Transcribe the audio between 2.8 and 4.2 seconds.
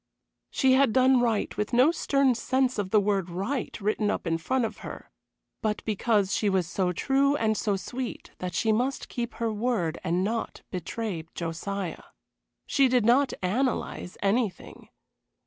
the word "Right" written